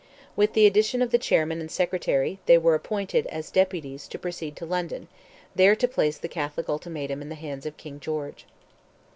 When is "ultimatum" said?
6.67-7.21